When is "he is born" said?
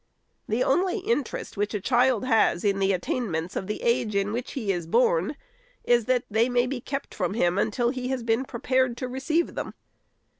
4.53-5.35